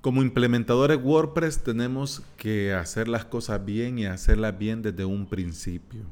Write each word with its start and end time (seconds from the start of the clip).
Como 0.00 0.22
implementadores 0.22 0.98
WordPress 1.02 1.64
tenemos 1.64 2.22
que 2.36 2.72
hacer 2.72 3.08
las 3.08 3.24
cosas 3.24 3.64
bien 3.64 3.98
y 3.98 4.06
hacerlas 4.06 4.56
bien 4.56 4.80
desde 4.80 5.04
un 5.04 5.26
principio. 5.26 6.02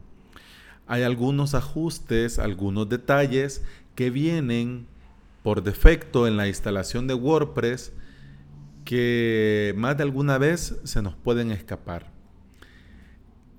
Hay 0.89 1.05
algunos 1.05 1.55
ajustes, 1.55 2.41
algunos 2.41 2.89
detalles 2.89 3.63
que 3.95 4.11
vienen 4.11 4.87
por 5.45 5.63
defecto 5.63 6.27
en 6.27 6.37
la 6.37 6.49
instalación 6.49 7.07
de 7.07 7.15
WordPress 7.15 7.93
que 8.85 9.73
más 9.77 9.97
de 9.97 10.03
alguna 10.03 10.39
vez 10.39 10.81
se 10.83 11.03
nos 11.03 11.15
pueden 11.15 11.53
escapar. 11.53 12.11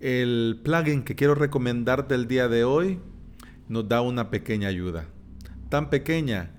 El 0.01 0.59
plugin 0.61 1.03
que 1.03 1.15
quiero 1.15 1.35
recomendar 1.35 2.09
del 2.09 2.27
día 2.27 2.49
de 2.49 2.65
hoy 2.65 2.99
nos 3.69 3.87
da 3.87 4.01
una 4.01 4.29
pequeña 4.29 4.67
ayuda. 4.67 5.05
Tan 5.69 5.89
pequeña 5.89 6.51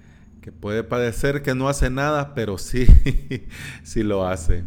puede 0.52 0.84
parecer 0.84 1.42
que 1.42 1.54
no 1.54 1.68
hace 1.68 1.90
nada, 1.90 2.34
pero 2.34 2.58
sí, 2.58 2.86
sí 3.82 4.02
lo 4.02 4.26
hace. 4.26 4.64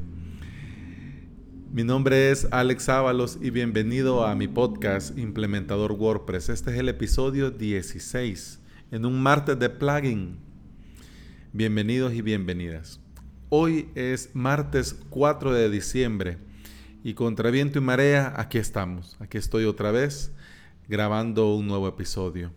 Mi 1.72 1.84
nombre 1.84 2.32
es 2.32 2.48
Alex 2.52 2.90
Ábalos 2.90 3.40
y 3.42 3.50
bienvenido 3.50 4.26
a 4.26 4.36
mi 4.36 4.48
podcast 4.48 5.18
Implementador 5.18 5.94
WordPress. 5.94 6.50
Este 6.50 6.72
es 6.72 6.78
el 6.78 6.90
episodio 6.90 7.50
16 7.50 8.60
en 8.92 9.06
un 9.06 9.22
martes 9.22 9.58
de 9.58 9.70
plugin. 9.70 10.38
Bienvenidos 11.54 12.14
y 12.14 12.22
bienvenidas. 12.22 13.00
Hoy 13.50 13.90
es 13.96 14.32
martes 14.34 15.00
4 15.10 15.54
de 15.54 15.70
diciembre 15.70 16.38
y 17.04 17.14
contra 17.14 17.52
viento 17.52 17.80
y 17.80 17.82
marea 17.82 18.34
aquí 18.36 18.58
estamos. 18.58 19.18
Aquí 19.20 19.38
estoy 19.38 19.66
otra 19.66 19.92
vez 19.92 20.32
grabando 20.88 21.56
un 21.56 21.68
nuevo 21.68 21.88
episodio. 21.88 22.52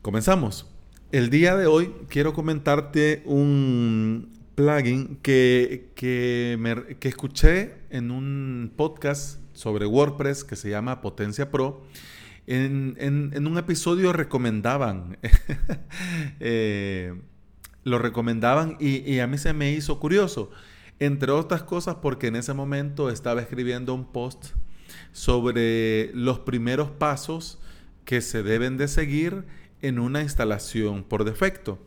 Comenzamos. 0.00 0.71
El 1.12 1.28
día 1.28 1.58
de 1.58 1.66
hoy 1.66 1.92
quiero 2.08 2.32
comentarte 2.32 3.22
un 3.26 4.30
plugin 4.54 5.18
que, 5.20 5.90
que, 5.94 6.56
escuché 7.02 7.74
en 7.90 8.10
un 8.10 8.72
podcast 8.74 9.38
sobre 9.52 9.84
WordPress 9.84 10.42
que 10.42 10.56
se 10.56 10.70
llama 10.70 11.02
Potencia 11.02 11.50
Pro. 11.50 11.82
En, 12.46 12.96
un 13.46 13.58
episodio 13.58 14.14
recomendaban, 14.14 15.18
eh, 16.40 17.12
lo 17.84 17.98
recomendaban 17.98 18.78
y, 18.80 19.00
y 19.00 19.20
a 19.20 19.26
mí 19.26 19.36
se 19.36 19.52
me 19.52 19.70
hizo 19.70 20.00
curioso. 20.00 20.50
Entre 20.98 21.30
otras 21.30 21.62
cosas 21.62 21.96
porque 21.96 22.28
en 22.28 22.36
ese 22.36 22.54
momento 22.54 23.10
estaba 23.10 23.42
escribiendo 23.42 23.92
un 23.92 24.10
post 24.10 24.52
sobre 25.12 26.10
los 26.14 26.38
primeros 26.38 26.90
pasos 26.90 27.58
que 28.06 28.22
se 28.22 28.42
deben 28.42 28.78
de 28.78 28.88
seguir 28.88 29.44
en 29.82 29.98
una 29.98 30.22
instalación 30.22 31.04
por 31.04 31.24
defecto. 31.24 31.78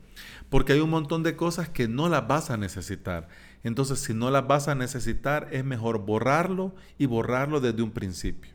Porque 0.49 0.73
hay 0.73 0.79
un 0.79 0.89
montón 0.89 1.23
de 1.23 1.35
cosas 1.35 1.69
que 1.69 1.87
no 1.87 2.07
las 2.07 2.27
vas 2.27 2.49
a 2.49 2.57
necesitar. 2.57 3.27
Entonces, 3.63 3.99
si 3.99 4.13
no 4.13 4.29
las 4.29 4.47
vas 4.47 4.67
a 4.67 4.75
necesitar, 4.75 5.47
es 5.51 5.65
mejor 5.65 6.05
borrarlo 6.05 6.75
y 6.99 7.07
borrarlo 7.07 7.59
desde 7.59 7.81
un 7.81 7.91
principio. 7.91 8.51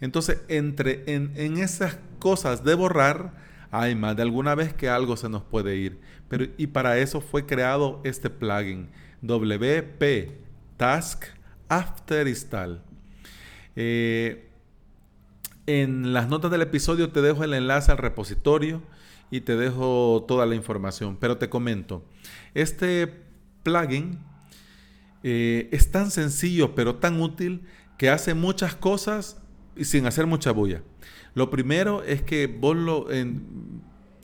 Entonces, 0.00 0.38
entre 0.48 1.04
en, 1.12 1.58
esas 1.58 1.98
cosas 2.18 2.64
de 2.64 2.74
borrar, 2.74 3.34
hay 3.70 3.94
más 3.94 4.16
de 4.16 4.22
alguna 4.22 4.54
vez 4.54 4.72
que 4.72 4.88
algo 4.88 5.16
se 5.16 5.28
nos 5.28 5.42
puede 5.42 5.76
ir. 5.76 6.00
Pero, 6.28 6.46
y 6.56 6.68
para 6.68 6.98
eso 6.98 7.20
fue 7.20 7.46
creado 7.46 8.00
este 8.04 8.30
plugin 8.30 8.88
WP 9.22 10.30
Task 10.76 11.24
After 11.68 12.26
Install. 12.28 12.82
Eh, 13.76 14.51
en 15.66 16.12
las 16.12 16.28
notas 16.28 16.50
del 16.50 16.62
episodio 16.62 17.10
te 17.10 17.22
dejo 17.22 17.44
el 17.44 17.54
enlace 17.54 17.92
al 17.92 17.98
repositorio 17.98 18.82
y 19.30 19.42
te 19.42 19.56
dejo 19.56 20.24
toda 20.26 20.46
la 20.46 20.54
información. 20.54 21.16
Pero 21.20 21.38
te 21.38 21.48
comento, 21.48 22.04
este 22.54 23.22
plugin 23.62 24.18
eh, 25.22 25.68
es 25.70 25.90
tan 25.90 26.10
sencillo 26.10 26.74
pero 26.74 26.96
tan 26.96 27.20
útil 27.20 27.62
que 27.96 28.10
hace 28.10 28.34
muchas 28.34 28.74
cosas 28.74 29.38
sin 29.80 30.06
hacer 30.06 30.26
mucha 30.26 30.50
bulla. 30.50 30.82
Lo 31.34 31.48
primero 31.48 32.02
es 32.02 32.22
que 32.22 32.46
vos 32.46 32.76
lo, 32.76 33.06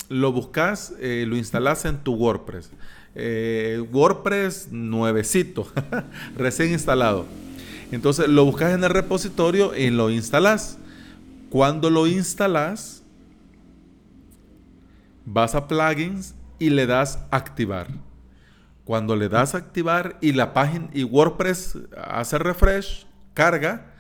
lo 0.09 0.33
buscas, 0.33 0.93
eh, 1.01 1.25
lo 1.27 1.37
instalas 1.37 1.85
en 1.85 1.99
tu 1.99 2.15
WordPress. 2.15 2.71
WordPress 3.91 4.69
nuevecito, 4.71 5.67
recién 6.37 6.71
instalado. 6.71 7.27
Entonces 7.91 8.29
lo 8.29 8.45
buscas 8.45 8.75
en 8.75 8.85
el 8.85 8.91
repositorio 8.91 9.75
y 9.75 9.91
lo 9.91 10.11
instalas. 10.11 10.79
Cuando 11.51 11.91
lo 11.91 12.07
instalas, 12.07 13.03
vas 15.25 15.55
a 15.55 15.67
plugins 15.67 16.35
y 16.59 16.71
le 16.71 16.87
das 16.87 17.25
activar. 17.31 17.89
Cuando 18.85 19.17
le 19.17 19.29
das 19.29 19.55
activar 19.55 20.19
y 20.21 20.33
la 20.33 20.55
página 20.55 20.89
y 20.93 21.05
WordPress 21.05 21.79
hace 21.97 22.39
refresh, 22.39 23.07
carga, 23.35 23.95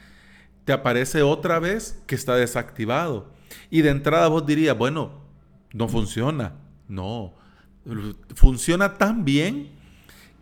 te 0.64 0.72
aparece 0.72 1.22
otra 1.22 1.58
vez 1.58 2.02
que 2.06 2.14
está 2.14 2.36
desactivado. 2.36 3.32
Y 3.70 3.82
de 3.82 3.90
entrada 3.90 4.28
vos 4.28 4.46
dirías, 4.46 4.76
bueno, 4.76 5.12
no 5.72 5.88
funciona. 5.88 6.54
No, 6.88 7.34
funciona 8.34 8.94
tan 8.94 9.24
bien 9.24 9.70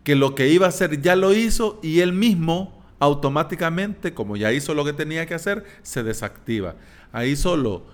que 0.03 0.15
lo 0.15 0.35
que 0.35 0.49
iba 0.49 0.65
a 0.65 0.69
hacer 0.69 1.01
ya 1.01 1.15
lo 1.15 1.33
hizo 1.33 1.79
y 1.83 1.99
él 1.99 2.13
mismo 2.13 2.76
automáticamente, 2.99 4.13
como 4.13 4.37
ya 4.37 4.51
hizo 4.51 4.73
lo 4.73 4.85
que 4.85 4.93
tenía 4.93 5.25
que 5.25 5.33
hacer, 5.35 5.65
se 5.83 6.03
desactiva. 6.03 6.75
Ahí 7.11 7.35
solo 7.35 7.85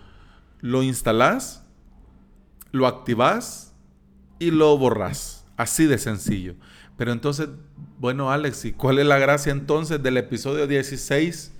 lo 0.61 0.81
instalás, 0.83 1.65
lo 2.71 2.87
activás 2.87 3.73
y 4.39 4.51
lo 4.51 4.77
borrás. 4.77 5.45
Así 5.57 5.85
de 5.85 5.97
sencillo. 5.97 6.55
Pero 6.97 7.11
entonces, 7.11 7.49
bueno, 7.99 8.31
Alex, 8.31 8.65
¿y 8.65 8.71
cuál 8.71 8.99
es 8.99 9.05
la 9.05 9.19
gracia 9.19 9.51
entonces 9.51 10.01
del 10.01 10.17
episodio 10.17 10.67
16 10.67 11.53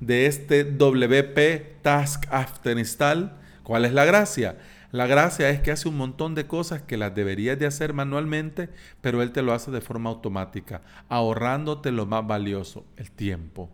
de 0.00 0.26
este 0.26 0.64
WP 0.64 1.82
Task 1.82 2.24
After 2.30 2.76
Install? 2.78 3.32
¿Cuál 3.62 3.84
es 3.84 3.92
la 3.92 4.04
gracia? 4.04 4.58
La 4.92 5.06
gracia 5.06 5.50
es 5.50 5.60
que 5.60 5.70
hace 5.70 5.88
un 5.88 5.96
montón 5.96 6.34
de 6.34 6.46
cosas 6.46 6.82
que 6.82 6.96
las 6.96 7.14
deberías 7.14 7.58
de 7.58 7.66
hacer 7.66 7.92
manualmente, 7.92 8.70
pero 9.00 9.22
Él 9.22 9.30
te 9.30 9.42
lo 9.42 9.52
hace 9.52 9.70
de 9.70 9.80
forma 9.80 10.10
automática, 10.10 10.82
ahorrándote 11.08 11.92
lo 11.92 12.06
más 12.06 12.26
valioso, 12.26 12.84
el 12.96 13.10
tiempo. 13.10 13.70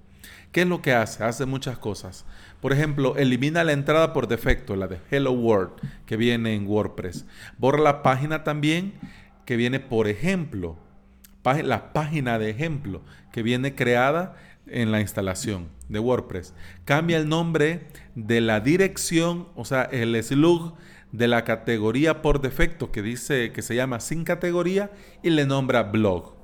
¿Qué 0.52 0.62
es 0.62 0.68
lo 0.68 0.82
que 0.82 0.92
hace? 0.92 1.24
Hace 1.24 1.46
muchas 1.46 1.78
cosas. 1.78 2.26
Por 2.60 2.72
ejemplo, 2.72 3.16
elimina 3.16 3.64
la 3.64 3.72
entrada 3.72 4.12
por 4.12 4.28
defecto, 4.28 4.76
la 4.76 4.88
de 4.88 4.98
Hello 5.10 5.32
World, 5.32 5.72
que 6.04 6.16
viene 6.16 6.54
en 6.54 6.66
WordPress. 6.66 7.24
Borra 7.58 7.80
la 7.80 8.02
página 8.02 8.44
también, 8.44 8.94
que 9.44 9.56
viene, 9.56 9.80
por 9.80 10.08
ejemplo, 10.08 10.76
la 11.44 11.92
página 11.92 12.38
de 12.38 12.50
ejemplo, 12.50 13.02
que 13.32 13.42
viene 13.42 13.74
creada 13.74 14.36
en 14.66 14.92
la 14.92 15.00
instalación 15.00 15.68
de 15.88 15.98
WordPress. 15.98 16.54
Cambia 16.84 17.18
el 17.18 17.28
nombre 17.28 17.86
de 18.14 18.40
la 18.40 18.60
dirección, 18.60 19.48
o 19.54 19.64
sea, 19.64 19.82
el 19.84 20.20
slug 20.22 20.74
de 21.12 21.28
la 21.28 21.44
categoría 21.44 22.22
por 22.22 22.40
defecto 22.40 22.90
que 22.90 23.02
dice 23.02 23.52
que 23.52 23.62
se 23.62 23.74
llama 23.74 24.00
sin 24.00 24.24
categoría 24.24 24.90
y 25.22 25.30
le 25.30 25.46
nombra 25.46 25.84
blog. 25.84 26.34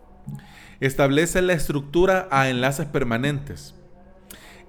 Establece 0.81 1.43
la 1.43 1.53
estructura 1.53 2.29
a 2.31 2.49
enlaces 2.49 2.87
permanentes. 2.87 3.75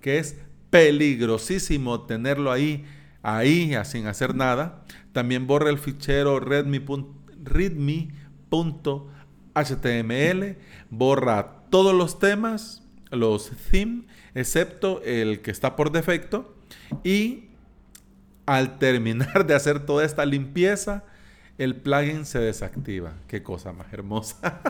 que 0.00 0.18
es 0.18 0.36
peligrosísimo 0.70 2.02
tenerlo 2.02 2.52
ahí, 2.52 2.84
ahí, 3.26 3.76
sin 3.84 4.06
hacer 4.06 4.34
nada. 4.36 4.84
También 5.12 5.46
borra 5.48 5.68
el 5.70 5.78
fichero 5.78 6.38
readme.html, 6.38 6.96
borra 10.90 11.52
todos 11.68 11.94
los 11.94 12.18
temas, 12.20 12.84
los 13.10 13.50
themes, 13.70 14.04
excepto 14.34 15.02
el 15.02 15.42
que 15.42 15.50
está 15.50 15.74
por 15.74 15.90
defecto. 15.90 16.54
Y 17.02 17.48
al 18.46 18.78
terminar 18.78 19.44
de 19.46 19.54
hacer 19.54 19.84
toda 19.84 20.04
esta 20.04 20.24
limpieza, 20.24 21.02
el 21.58 21.76
plugin 21.76 22.24
se 22.24 22.38
desactiva. 22.38 23.14
Qué 23.28 23.42
cosa 23.42 23.72
más 23.72 23.92
hermosa. 23.92 24.60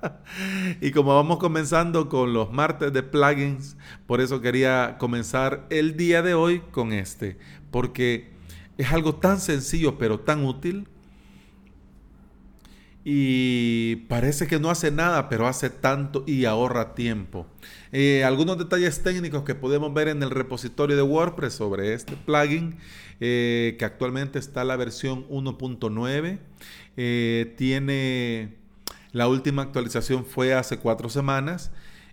y 0.80 0.90
como 0.90 1.14
vamos 1.14 1.38
comenzando 1.38 2.08
con 2.08 2.32
los 2.32 2.52
martes 2.52 2.92
de 2.92 3.02
plugins, 3.02 3.76
por 4.06 4.20
eso 4.20 4.40
quería 4.40 4.96
comenzar 4.98 5.66
el 5.70 5.96
día 5.96 6.22
de 6.22 6.34
hoy 6.34 6.60
con 6.70 6.92
este, 6.92 7.38
porque 7.70 8.32
es 8.78 8.92
algo 8.92 9.14
tan 9.14 9.40
sencillo 9.40 9.98
pero 9.98 10.20
tan 10.20 10.44
útil. 10.44 10.88
Y 13.04 13.96
parece 14.08 14.46
que 14.46 14.60
no 14.60 14.70
hace 14.70 14.92
nada, 14.92 15.28
pero 15.28 15.48
hace 15.48 15.70
tanto 15.70 16.22
y 16.26 16.44
ahorra 16.44 16.94
tiempo. 16.94 17.48
Eh, 17.94 18.24
algunos 18.24 18.56
detalles 18.56 19.02
técnicos 19.02 19.44
que 19.44 19.54
podemos 19.54 19.92
ver 19.92 20.08
en 20.08 20.22
el 20.22 20.30
repositorio 20.30 20.96
de 20.96 21.02
WordPress 21.02 21.52
sobre 21.52 21.92
este 21.92 22.16
plugin, 22.16 22.76
eh, 23.20 23.76
que 23.78 23.84
actualmente 23.84 24.38
está 24.38 24.64
la 24.64 24.76
versión 24.76 25.26
1.9. 25.28 26.38
Eh, 26.96 27.54
tiene 27.58 28.56
la 29.12 29.28
última 29.28 29.60
actualización 29.60 30.24
fue 30.24 30.54
hace 30.54 30.78
cuatro 30.78 31.10
semanas. 31.10 31.70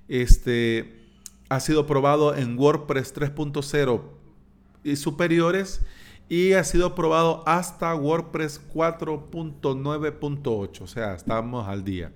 Este 0.10 1.00
ha 1.48 1.62
sido 1.62 1.88
probado 1.88 2.36
en 2.36 2.60
WordPress 2.60 3.16
3.0 3.16 4.02
y 4.84 4.96
superiores 4.98 5.82
y 6.30 6.54
ha 6.54 6.64
sido 6.64 6.96
probado 6.96 7.44
hasta 7.48 7.94
WordPress 7.96 8.62
4.9.8, 8.72 10.82
o 10.82 10.88
sea, 10.88 11.16
estamos 11.16 11.68
al 11.68 11.84
día. 11.84 12.14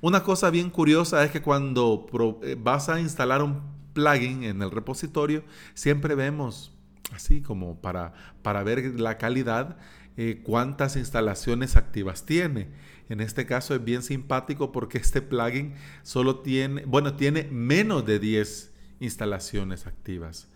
Una 0.00 0.24
cosa 0.24 0.50
bien 0.50 0.68
curiosa 0.68 1.24
es 1.24 1.30
que 1.30 1.40
cuando 1.40 2.06
eh, 2.42 2.56
vas 2.58 2.88
a 2.88 2.98
instalar 3.00 3.40
un 3.40 3.62
plugin 3.92 4.42
en 4.42 4.62
el 4.62 4.72
repositorio, 4.72 5.44
siempre 5.74 6.16
vemos, 6.16 6.72
así 7.12 7.40
como 7.40 7.80
para, 7.80 8.14
para 8.42 8.64
ver 8.64 8.98
la 8.98 9.16
calidad, 9.16 9.76
eh, 10.16 10.40
cuántas 10.42 10.96
instalaciones 10.96 11.76
activas 11.76 12.26
tiene. 12.26 12.66
En 13.08 13.20
este 13.20 13.46
caso 13.46 13.76
es 13.76 13.84
bien 13.84 14.02
simpático 14.02 14.72
porque 14.72 14.98
este 14.98 15.22
plugin 15.22 15.74
solo 16.02 16.40
tiene, 16.40 16.84
bueno, 16.84 17.14
tiene 17.14 17.44
menos 17.44 18.04
de 18.06 18.18
10 18.18 18.72
instalaciones 18.98 19.86
activas. 19.86 20.48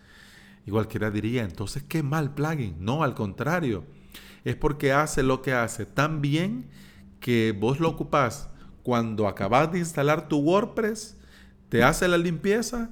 Y 0.67 0.71
cualquiera 0.71 1.11
diría, 1.11 1.45
entonces 1.45 1.85
qué 1.85 2.03
mal 2.03 2.35
plugin. 2.35 2.77
No, 2.81 3.03
al 3.03 3.15
contrario. 3.15 3.85
Es 4.45 4.57
porque 4.57 4.93
hace 4.93 5.23
lo 5.23 5.41
que 5.41 5.53
hace 5.53 5.87
tan 5.87 6.21
bien 6.21 6.69
que 7.21 7.57
vos 7.59 7.81
lo 7.81 7.89
ocupás 7.89 8.51
cuando 8.83 9.27
acabas 9.27 9.73
de 9.73 9.81
instalar 9.81 10.29
tu 10.29 10.39
WordPress, 10.39 11.17
te 11.69 11.83
hace 11.83 12.07
la 12.07 12.19
limpieza 12.19 12.91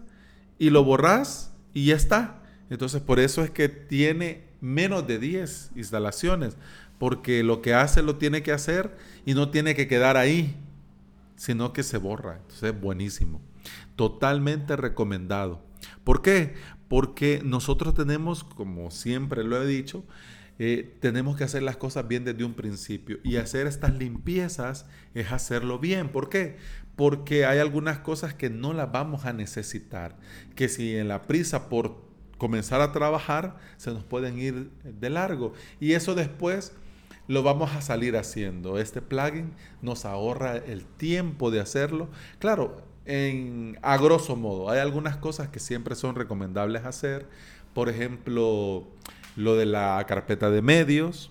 y 0.59 0.71
lo 0.71 0.83
borras 0.83 1.53
y 1.73 1.87
ya 1.87 1.97
está. 1.97 2.43
Entonces 2.71 3.01
por 3.01 3.21
eso 3.21 3.45
es 3.45 3.51
que 3.51 3.69
tiene 3.69 4.45
menos 4.61 5.07
de 5.07 5.19
10 5.19 5.71
instalaciones, 5.77 6.57
porque 6.99 7.45
lo 7.45 7.63
que 7.63 7.75
hace 7.75 8.03
lo 8.03 8.17
tiene 8.17 8.43
que 8.43 8.51
hacer 8.51 8.97
y 9.25 9.35
no 9.35 9.51
tiene 9.51 9.77
que 9.77 9.87
quedar 9.87 10.17
ahí, 10.17 10.57
sino 11.37 11.73
que 11.73 11.83
se 11.83 11.99
borra. 11.99 12.39
Entonces 12.39 12.75
es 12.75 12.81
buenísimo. 12.81 13.41
Totalmente 13.95 14.75
recomendado. 14.75 15.63
¿Por 16.03 16.23
qué? 16.23 16.55
Porque 16.89 17.41
nosotros 17.45 17.95
tenemos, 17.95 18.45
como 18.45 18.91
siempre 18.91 19.45
lo 19.45 19.63
he 19.63 19.67
dicho, 19.67 20.05
eh, 20.59 20.97
tenemos 21.01 21.37
que 21.37 21.45
hacer 21.45 21.63
las 21.63 21.77
cosas 21.77 22.07
bien 22.07 22.25
desde 22.25 22.45
un 22.45 22.55
principio 22.55 23.19
y 23.25 23.37
hacer 23.37 23.67
estas 23.67 23.95
limpiezas 23.95 24.87
es 25.15 25.33
hacerlo 25.33 25.79
bien. 25.79 26.09
¿Por 26.11 26.29
qué? 26.29 26.57
Porque 26.95 27.45
hay 27.45 27.59
algunas 27.59 27.99
cosas 27.99 28.35
que 28.35 28.51
no 28.51 28.73
las 28.73 28.93
vamos 28.93 29.25
a 29.25 29.33
necesitar, 29.33 30.17
que 30.55 30.69
si 30.69 30.95
en 30.95 31.09
la 31.09 31.23
prisa 31.23 31.69
por 31.69 32.05
comenzar 32.39 32.81
a 32.81 32.93
trabajar 32.93 33.57
se 33.77 33.91
nos 33.91 34.05
pueden 34.05 34.39
ir 34.39 34.71
de 34.85 35.11
largo 35.11 35.55
y 35.81 35.93
eso 35.93 36.15
después 36.15 36.73
lo 37.27 37.43
vamos 37.43 37.73
a 37.75 37.81
salir 37.81 38.17
haciendo. 38.17 38.79
Este 38.79 39.01
plugin 39.01 39.53
nos 39.83 40.05
ahorra 40.05 40.57
el 40.57 40.85
tiempo 40.85 41.51
de 41.51 41.61
hacerlo. 41.61 42.09
Claro, 42.39 42.83
en, 43.07 43.79
a 43.83 43.97
grosso 43.99 44.37
modo, 44.37 44.71
hay 44.71 44.81
algunas 44.81 45.17
cosas 45.17 45.49
que 45.49 45.61
siempre 45.61 45.95
son 45.95 46.15
recomendables 46.15 46.85
hacer. 46.85 47.27
Por 47.75 47.89
ejemplo, 47.89 48.87
lo 49.37 49.57
de 49.57 49.67
la 49.67 50.05
carpeta 50.07 50.51
de 50.51 50.63
medios. 50.63 51.31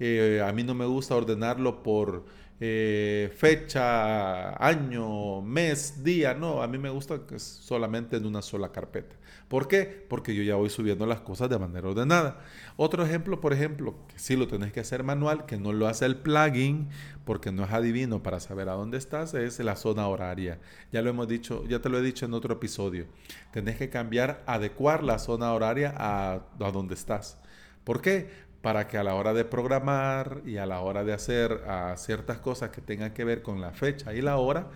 Eh, 0.00 0.42
a 0.46 0.52
mí 0.52 0.62
no 0.62 0.74
me 0.74 0.86
gusta 0.86 1.16
ordenarlo 1.16 1.82
por 1.82 2.24
eh, 2.60 3.32
fecha, 3.36 4.56
año, 4.64 5.40
mes, 5.42 6.02
día. 6.02 6.34
No, 6.34 6.62
a 6.62 6.66
mí 6.66 6.78
me 6.78 6.90
gusta 6.90 7.26
que 7.26 7.38
solamente 7.38 8.16
en 8.16 8.26
una 8.26 8.42
sola 8.42 8.72
carpeta. 8.72 9.14
¿Por 9.48 9.66
qué? 9.66 10.04
Porque 10.08 10.34
yo 10.34 10.42
ya 10.42 10.56
voy 10.56 10.68
subiendo 10.68 11.06
las 11.06 11.20
cosas 11.20 11.48
de 11.48 11.58
manera 11.58 11.88
ordenada. 11.88 12.40
Otro 12.76 13.04
ejemplo, 13.04 13.40
por 13.40 13.52
ejemplo, 13.54 13.94
que 14.08 14.18
sí 14.18 14.36
lo 14.36 14.46
tenés 14.46 14.72
que 14.72 14.80
hacer 14.80 15.04
manual, 15.04 15.46
que 15.46 15.56
no 15.56 15.72
lo 15.72 15.86
hace 15.86 16.04
el 16.04 16.16
plugin, 16.16 16.88
porque 17.24 17.50
no 17.50 17.64
es 17.64 17.72
adivino 17.72 18.22
para 18.22 18.40
saber 18.40 18.68
a 18.68 18.72
dónde 18.74 18.98
estás, 18.98 19.32
es 19.34 19.58
la 19.60 19.76
zona 19.76 20.06
horaria. 20.06 20.58
Ya 20.92 21.00
lo 21.00 21.10
hemos 21.10 21.28
dicho, 21.28 21.64
ya 21.66 21.80
te 21.80 21.88
lo 21.88 21.98
he 21.98 22.02
dicho 22.02 22.26
en 22.26 22.34
otro 22.34 22.54
episodio. 22.54 23.06
Tenés 23.52 23.76
que 23.76 23.88
cambiar, 23.88 24.42
adecuar 24.46 25.02
la 25.02 25.18
zona 25.18 25.52
horaria 25.54 25.94
a, 25.96 26.42
a 26.60 26.70
donde 26.70 26.94
estás. 26.94 27.38
¿Por 27.84 28.02
qué? 28.02 28.28
Para 28.62 28.88
que 28.88 28.98
a 28.98 29.04
la 29.04 29.14
hora 29.14 29.34
de 29.34 29.44
programar 29.44 30.42
y 30.44 30.56
a 30.56 30.66
la 30.66 30.80
hora 30.80 31.04
de 31.04 31.12
hacer 31.12 31.60
ciertas 31.96 32.38
cosas 32.38 32.70
que 32.70 32.80
tengan 32.80 33.14
que 33.14 33.24
ver 33.24 33.42
con 33.42 33.60
la 33.60 33.72
fecha 33.72 34.14
y 34.14 34.20
la 34.20 34.36
hora, 34.36 34.68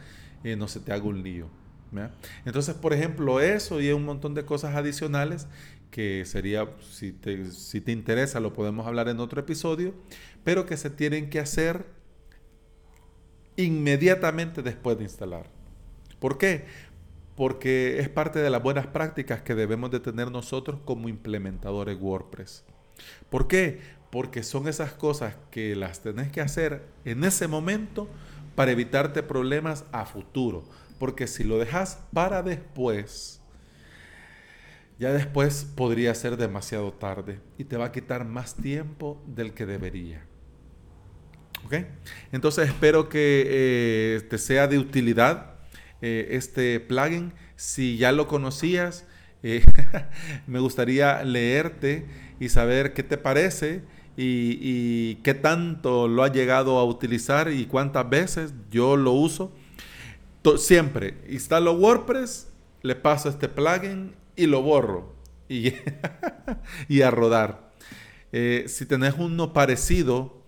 eh, 0.44 0.56
no 0.56 0.68
se 0.68 0.80
te 0.80 0.92
haga 0.92 1.04
un 1.04 1.22
lío. 1.22 1.48
Entonces, 2.44 2.74
por 2.74 2.92
ejemplo, 2.92 3.40
eso 3.40 3.80
y 3.80 3.90
un 3.92 4.04
montón 4.04 4.34
de 4.34 4.44
cosas 4.44 4.74
adicionales 4.76 5.46
que 5.90 6.24
sería, 6.24 6.68
si 6.80 7.12
te, 7.12 7.50
si 7.50 7.82
te 7.82 7.92
interesa, 7.92 8.40
lo 8.40 8.54
podemos 8.54 8.86
hablar 8.86 9.08
en 9.08 9.20
otro 9.20 9.40
episodio, 9.40 9.92
pero 10.42 10.64
que 10.64 10.78
se 10.78 10.88
tienen 10.88 11.28
que 11.28 11.38
hacer 11.38 11.84
inmediatamente 13.56 14.62
después 14.62 14.96
de 14.96 15.04
instalar. 15.04 15.50
¿Por 16.18 16.38
qué? 16.38 16.64
Porque 17.36 18.00
es 18.00 18.08
parte 18.08 18.38
de 18.38 18.48
las 18.48 18.62
buenas 18.62 18.86
prácticas 18.86 19.42
que 19.42 19.54
debemos 19.54 19.90
de 19.90 20.00
tener 20.00 20.30
nosotros 20.30 20.80
como 20.84 21.10
implementadores 21.10 21.98
WordPress. 22.00 22.64
¿Por 23.30 23.48
qué? 23.48 23.80
Porque 24.10 24.42
son 24.42 24.68
esas 24.68 24.92
cosas 24.92 25.34
que 25.50 25.74
las 25.74 26.00
tenés 26.00 26.30
que 26.30 26.40
hacer 26.40 26.84
en 27.04 27.24
ese 27.24 27.48
momento 27.48 28.08
para 28.54 28.72
evitarte 28.72 29.22
problemas 29.22 29.84
a 29.92 30.04
futuro. 30.04 30.64
Porque 30.98 31.26
si 31.26 31.44
lo 31.44 31.58
dejas 31.58 31.98
para 32.12 32.42
después, 32.42 33.40
ya 34.98 35.12
después 35.12 35.64
podría 35.64 36.14
ser 36.14 36.36
demasiado 36.36 36.92
tarde 36.92 37.40
y 37.58 37.64
te 37.64 37.76
va 37.76 37.86
a 37.86 37.92
quitar 37.92 38.24
más 38.24 38.54
tiempo 38.54 39.22
del 39.26 39.52
que 39.52 39.66
debería. 39.66 40.24
¿Ok? 41.64 41.74
Entonces 42.32 42.68
espero 42.68 43.08
que 43.08 43.46
eh, 43.48 44.20
te 44.28 44.38
sea 44.38 44.68
de 44.68 44.78
utilidad 44.78 45.56
eh, 46.02 46.28
este 46.30 46.80
plugin. 46.80 47.32
Si 47.56 47.96
ya 47.96 48.12
lo 48.12 48.26
conocías, 48.26 49.06
eh, 49.42 49.62
me 50.46 50.58
gustaría 50.58 51.22
leerte 51.24 52.06
y 52.40 52.48
saber 52.48 52.92
qué 52.92 53.02
te 53.02 53.18
parece 53.18 53.82
y, 54.16 55.16
qué 55.16 55.34
tanto 55.34 56.06
lo 56.08 56.22
has 56.22 56.32
llegado 56.32 56.78
a 56.78 56.84
utilizar 56.84 57.50
y 57.50 57.66
cuántas 57.66 58.08
veces 58.08 58.52
yo 58.70 58.96
lo 58.96 59.12
uso 59.12 59.52
siempre 60.56 61.14
instalo 61.28 61.72
WordPress, 61.74 62.48
le 62.82 62.96
paso 62.96 63.28
este 63.28 63.48
plugin 63.48 64.14
y 64.36 64.46
lo 64.46 64.62
borro. 64.62 65.14
Y, 65.48 65.74
y 66.88 67.02
a 67.02 67.10
rodar. 67.10 67.70
Eh, 68.32 68.64
si 68.66 68.86
tenés 68.86 69.14
uno 69.18 69.52
parecido 69.52 70.41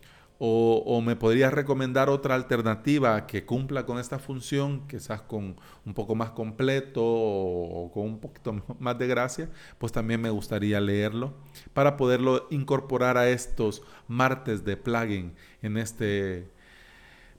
o, 0.47 1.01
me 1.01 1.17
podrías 1.17 1.55
recomendar 1.55 2.11
otra 2.11 2.35
alternativa 2.35 3.27
que 3.27 3.47
cumpla 3.47 3.87
con 3.87 3.99
esta 3.99 4.19
función, 4.19 4.87
quizás 4.87 5.23
con 5.23 5.57
un 5.87 5.95
poco 5.95 6.15
más 6.15 6.31
completo 6.31 7.03
o, 7.03 7.91
con 7.95 8.05
un 8.05 8.19
poquito 8.19 8.63
más 8.79 8.99
de 8.99 9.07
gracia, 9.07 9.49
pues 9.79 9.91
también 9.91 10.21
me 10.21 10.29
gustaría 10.29 10.81
leerlo 10.83 11.33
para 11.73 11.97
poderlo 11.97 12.47
incorporar 12.51 13.17
a 13.17 13.31
estos 13.31 13.83
martes 14.07 14.67
de 14.67 14.77
plugin 14.77 15.33
en 15.63 15.79
este 15.79 16.47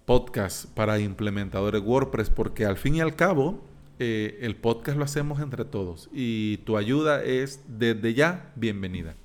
podcast 0.06 0.66
para 0.74 0.98
implementadores 0.98 1.82
WordPress, 1.82 2.32
porque 2.32 2.66
al 2.66 2.78
fin 2.78 2.96
y 2.96 3.02
al 3.02 3.16
cabo 3.16 3.62
eh, 4.00 4.40
el 4.42 4.56
podcast 4.56 4.98
lo 4.98 5.04
hacemos 5.04 5.40
entre 5.42 5.64
todos 5.64 6.10
y 6.12 6.58
tu 6.58 6.76
ayuda 6.76 7.24
es 7.24 7.62
desde 7.68 8.16
ya 8.16 8.52
bienvenida. 8.56 9.16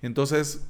Entonces, 0.00 0.66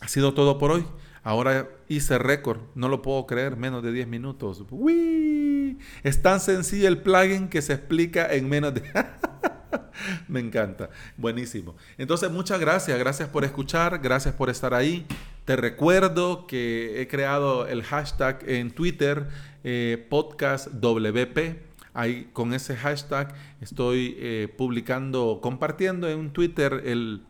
ha 0.00 0.08
sido 0.08 0.32
todo 0.32 0.56
por 0.56 0.70
hoy. 0.70 0.86
Ahora 1.28 1.68
hice 1.88 2.16
récord, 2.16 2.58
no 2.74 2.88
lo 2.88 3.02
puedo 3.02 3.26
creer, 3.26 3.54
menos 3.54 3.82
de 3.82 3.92
10 3.92 4.08
minutos. 4.08 4.64
¡Uy! 4.70 5.76
Es 6.02 6.22
tan 6.22 6.40
sencillo 6.40 6.88
el 6.88 7.02
plugin 7.02 7.48
que 7.50 7.60
se 7.60 7.74
explica 7.74 8.32
en 8.32 8.48
menos 8.48 8.72
de... 8.72 8.80
Me 10.28 10.40
encanta, 10.40 10.88
buenísimo. 11.18 11.76
Entonces, 11.98 12.30
muchas 12.30 12.58
gracias, 12.58 12.98
gracias 12.98 13.28
por 13.28 13.44
escuchar, 13.44 13.98
gracias 13.98 14.34
por 14.36 14.48
estar 14.48 14.72
ahí. 14.72 15.04
Te 15.44 15.56
recuerdo 15.56 16.46
que 16.46 17.02
he 17.02 17.08
creado 17.08 17.66
el 17.66 17.82
hashtag 17.82 18.42
en 18.46 18.70
Twitter, 18.70 19.28
eh, 19.64 20.06
podcastwp. 20.08 21.58
Ahí 21.92 22.30
con 22.32 22.54
ese 22.54 22.74
hashtag 22.74 23.34
estoy 23.60 24.16
eh, 24.18 24.48
publicando, 24.56 25.40
compartiendo 25.42 26.08
en 26.08 26.30
Twitter 26.32 26.84
el, 26.86 27.26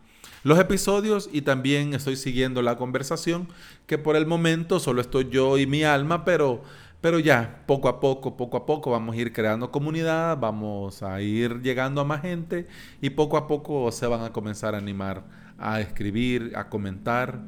los 0.49 0.59
episodios 0.59 1.29
y 1.33 1.43
también 1.43 1.95
estoy 1.95 2.17
siguiendo 2.17 2.63
la 2.63 2.77
conversación, 2.77 3.49
que 3.87 3.99
por 3.99 4.17
el 4.17 4.27
momento 4.27 4.81
solo 4.81 5.01
estoy 5.01 5.29
yo 5.31 5.59
y 5.59 5.67
mi 5.67 5.85
alma, 5.85 6.25
pero, 6.25 6.63
pero 7.01 7.19
ya, 7.19 7.63
poco 7.67 7.89
a 7.89 8.01
poco, 8.01 8.37
poco 8.37 8.57
a 8.57 8.67
poco 8.67 8.91
vamos 8.91 9.15
a 9.15 9.19
ir 9.19 9.33
creando 9.33 9.71
comunidad, 9.71 10.39
vamos 10.39 11.03
a 11.03 11.21
ir 11.21 11.61
llegando 11.63 12.01
a 12.01 12.05
más 12.05 12.23
gente 12.23 12.67
y 13.01 13.11
poco 13.11 13.37
a 13.37 13.47
poco 13.47 13.93
se 13.93 14.07
van 14.07 14.23
a 14.23 14.33
comenzar 14.33 14.75
a 14.75 14.79
animar 14.79 15.25
a 15.59 15.81
escribir, 15.81 16.53
a 16.57 16.69
comentar. 16.69 17.41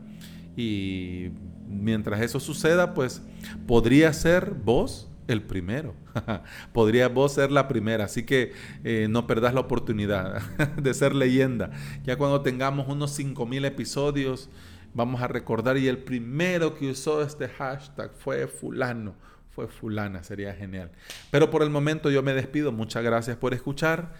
Y 0.57 1.31
mientras 1.67 2.21
eso 2.21 2.41
suceda, 2.41 2.93
pues 2.93 3.23
podría 3.67 4.13
ser 4.13 4.51
vos 4.51 5.10
el 5.31 5.43
primero. 5.43 5.95
Podría 6.73 7.09
vos 7.09 7.35
ser 7.35 7.51
la 7.51 7.69
primera, 7.69 8.05
así 8.05 8.25
que 8.25 8.53
eh, 8.85 9.07
no 9.09 9.27
perdás 9.27 9.55
la 9.55 9.61
oportunidad 9.61 10.43
de 10.77 10.95
ser 10.95 11.15
leyenda. 11.15 11.71
Ya 12.05 12.17
cuando 12.17 12.43
tengamos 12.43 12.89
unos 12.89 13.13
5000 13.13 13.65
episodios, 13.65 14.51
vamos 14.95 15.23
a 15.23 15.29
recordar 15.29 15.77
y 15.77 15.89
el 15.89 15.99
primero 15.99 16.75
que 16.75 16.91
usó 16.91 17.23
este 17.23 17.49
hashtag 17.49 18.13
fue 18.15 18.47
fulano, 18.47 19.15
fue 19.51 19.69
fulana, 19.69 20.23
sería 20.23 20.55
genial. 20.55 20.91
Pero 21.31 21.51
por 21.51 21.63
el 21.63 21.71
momento 21.71 22.11
yo 22.11 22.23
me 22.23 22.35
despido, 22.35 22.73
muchas 22.73 23.03
gracias 23.03 23.37
por 23.37 23.55
escuchar. 23.55 24.15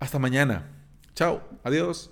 Hasta 0.00 0.18
mañana. 0.18 0.70
Chao, 1.14 1.42
adiós. 1.62 2.10